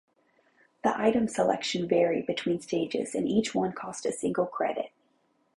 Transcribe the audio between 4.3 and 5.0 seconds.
credit.